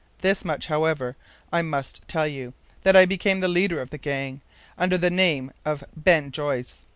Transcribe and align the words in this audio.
This 0.21 0.43
much, 0.43 0.65
however, 0.65 1.15
I 1.53 1.61
must 1.61 2.07
tell 2.07 2.25
you, 2.27 2.55
that 2.81 2.95
I 2.95 3.05
became 3.05 3.39
the 3.39 3.47
leader 3.47 3.79
of 3.79 3.91
the 3.91 3.99
gang, 3.99 4.41
under 4.75 4.97
the 4.97 5.11
name 5.11 5.51
of 5.63 5.83
Ben 5.95 6.31
Joyce. 6.31 6.87